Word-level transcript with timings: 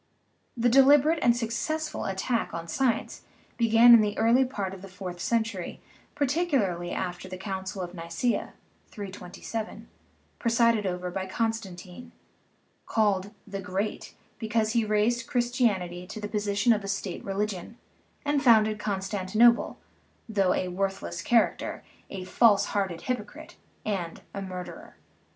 The 0.57 0.67
deliberate 0.67 1.19
and 1.21 1.37
successful 1.37 2.05
attack 2.05 2.55
on 2.55 2.67
science 2.67 3.21
began 3.55 3.93
in 3.93 4.01
the 4.01 4.17
early 4.17 4.43
part 4.45 4.73
of 4.73 4.81
the 4.81 4.87
fourth 4.87 5.19
century, 5.19 5.79
particularly 6.15 6.89
after 6.91 7.29
the 7.29 7.37
Coun 7.37 7.67
cil 7.67 7.83
of 7.83 7.93
Nicaea 7.93 8.53
(327), 8.87 9.87
presided 10.39 10.87
over 10.87 11.11
by 11.11 11.27
Constantine 11.27 12.13
called 12.87 13.29
the 13.45 13.61
"Great" 13.61 14.15
because 14.39 14.71
he 14.71 14.83
raised 14.83 15.27
Christianity 15.27 16.07
to 16.07 16.19
the 16.19 16.27
po 16.27 16.39
316 16.39 16.47
SCIENCE 16.47 16.73
AND 16.73 16.79
CHRISTIANITY 16.79 16.79
sition 16.79 16.79
of 16.79 16.83
a 16.83 16.87
state 16.87 17.23
religion, 17.23 17.77
and 18.25 18.43
founded 18.43 18.79
Constantinople, 18.79 19.77
though 20.27 20.55
a 20.55 20.69
worthless 20.69 21.21
character, 21.21 21.83
a 22.09 22.23
false 22.23 22.65
hearted 22.65 23.03
hypo 23.03 23.23
crite, 23.23 23.55
and 23.85 24.21
a 24.33 24.41
murderer. 24.41 24.95